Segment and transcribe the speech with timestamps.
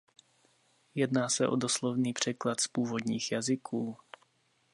[0.95, 3.97] Jedná se o doslovný překlad z původních jazyků.